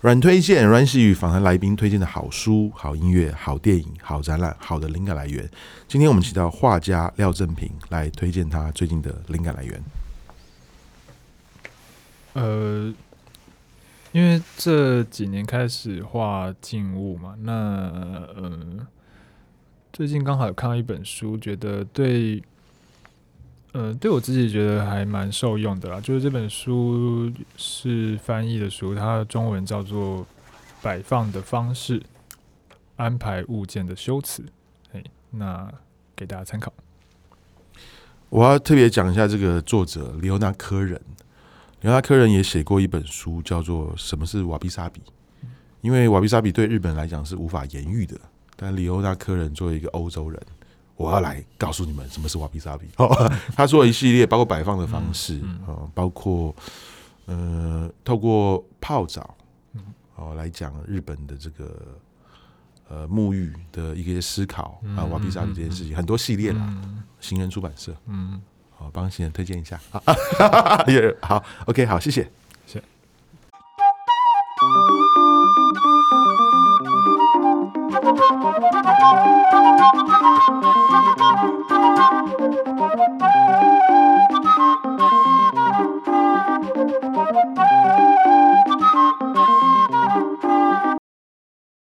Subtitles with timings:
[0.00, 5.48] 软推荐，阮喜与访谈来宾推荐的好书、好音乐、好电影、好展览、好的灵感来源。
[5.88, 9.82] 今天我们请到画家廖正平来推荐他最近的灵感来源。
[12.34, 12.94] 呃，
[14.12, 17.52] 因为这几年开始画静物嘛，那
[18.36, 18.86] 呃，
[19.92, 22.42] 最近刚好有看到一本书，觉得对。
[23.76, 26.00] 呃，对我自己觉得还蛮受用的啦。
[26.00, 30.20] 就是这本书是翻译的书，它的中文叫做
[30.80, 32.00] 《摆放的方式：
[32.94, 34.42] 安排物件的修辞》。
[34.92, 35.68] 哎，那
[36.14, 36.72] 给大家参考。
[38.28, 41.00] 我要特别讲一下这个作者里欧纳科人。
[41.84, 45.00] 里欧纳科人也写过一本书，叫做《什么是瓦比萨比》。
[45.82, 48.18] 因为瓦比萨比对日本来讲是无法言喻的，
[48.56, 50.40] 但里欧纳科人作为一个欧洲人。
[50.96, 52.86] 我要来告诉你们什么是瓦比萨比。
[53.54, 56.56] 他说了一系列，包括摆放的方式，啊，包括
[57.26, 59.36] 呃，透过泡澡，
[60.16, 61.98] 哦，来讲日本的这个
[62.88, 66.82] 呃沐浴的一个思考啊，瓦比萨比这件事情，很多系列啦。
[67.20, 68.40] 行人出版社，嗯，
[68.76, 69.80] 好，帮新人推荐一下。
[71.22, 72.30] 好，OK，好，谢谢。